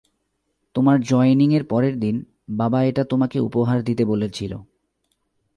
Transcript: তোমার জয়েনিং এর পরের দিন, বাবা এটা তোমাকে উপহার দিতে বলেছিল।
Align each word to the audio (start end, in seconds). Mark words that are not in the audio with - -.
তোমার 0.75 1.01
জয়েনিং 1.01 1.49
এর 1.53 1.63
পরের 1.63 1.99
দিন, 1.99 2.15
বাবা 2.49 2.83
এটা 2.83 3.03
তোমাকে 3.03 3.39
উপহার 3.39 3.83
দিতে 3.83 4.05
বলেছিল। 4.05 4.53